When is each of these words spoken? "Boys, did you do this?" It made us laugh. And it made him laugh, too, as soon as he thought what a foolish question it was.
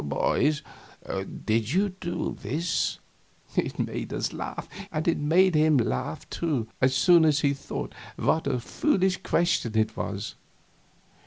"Boys, 0.03 0.63
did 1.45 1.73
you 1.73 1.89
do 1.89 2.35
this?" 2.41 2.97
It 3.55 3.77
made 3.77 4.11
us 4.11 4.33
laugh. 4.33 4.67
And 4.91 5.07
it 5.07 5.19
made 5.19 5.53
him 5.53 5.77
laugh, 5.77 6.27
too, 6.31 6.67
as 6.81 6.95
soon 6.95 7.23
as 7.23 7.41
he 7.41 7.53
thought 7.53 7.93
what 8.15 8.47
a 8.47 8.59
foolish 8.59 9.21
question 9.21 9.77
it 9.77 9.95
was. 9.95 10.33